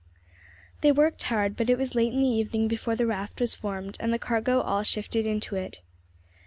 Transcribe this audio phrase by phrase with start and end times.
[0.81, 3.97] They worked hard, but it was late in the evening before the raft was formed
[3.99, 5.81] and the cargo all shifted into it.